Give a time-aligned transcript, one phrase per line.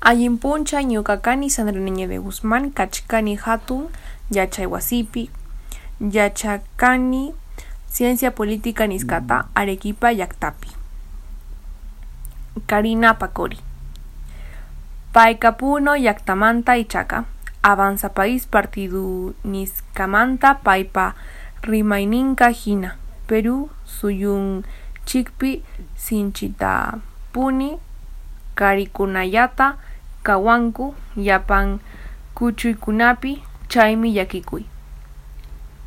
[0.00, 3.88] Allinpuncha ñuqakani Sandra Niño de Guzmán kachkani hatun
[4.30, 5.28] yachay wasipi
[6.00, 7.34] yachakani
[7.92, 10.68] ciencia política nisqata Arequipa llaqtapi
[12.66, 13.58] Karina Pacori.
[15.12, 17.24] Payqa puno llaqtamanta ichaqa
[17.70, 19.02] Avanza País Partido
[19.44, 21.06] nisqamanta paypa
[21.68, 22.90] rimayninqa hina
[23.28, 25.50] Perú suyunchikpi
[26.04, 27.70] sinchitapuni
[28.58, 29.66] karikunallata
[30.26, 31.78] kawanku llapan
[32.34, 33.32] kuchuykunapi
[33.68, 34.64] chaymi llakikuy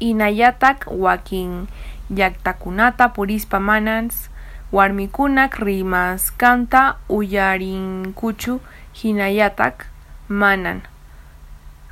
[0.00, 1.66] inallatak wakin
[2.10, 4.30] llaqtakunata purispa manas
[4.72, 8.60] warmikunak rimasqanta uyarinkuchu
[8.98, 9.86] hinallatak
[10.28, 10.80] manan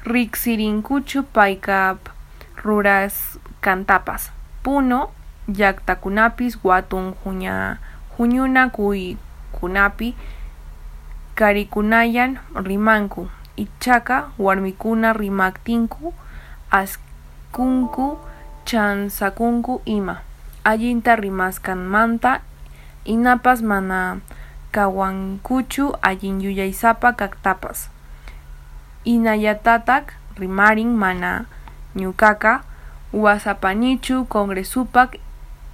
[0.05, 1.97] riqsirinkuchu payqa
[2.65, 4.31] rurasqantapas
[4.63, 5.11] puno
[5.49, 7.79] llaqtakunapis watun huña
[8.19, 10.15] huñuna kuykunapi
[11.35, 16.15] karikunayan rimanku ichaqa warmikuna rimaqtinku
[16.71, 18.19] askunku
[18.65, 20.21] chansakunku ima
[20.65, 22.41] allinta rimasqanmanta
[23.05, 24.21] inapas mana
[24.73, 27.94] kawankuchu allin yuyaysapa kaqtapas
[29.05, 31.47] inallatataq rimarin mana
[31.97, 32.63] ñuqaqa
[33.13, 35.17] wasapanichu congresupak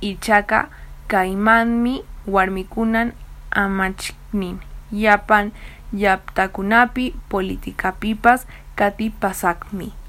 [0.01, 0.69] ichaqa
[1.09, 3.13] kaymanmi warmikunan
[3.51, 4.59] amachnin
[4.93, 5.53] llapan
[5.93, 10.00] llaqtakunapi politikapipas katipasaqmi